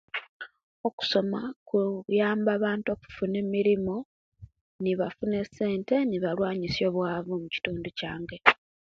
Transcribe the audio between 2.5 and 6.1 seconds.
abantu okufuna emirimo nefuna essente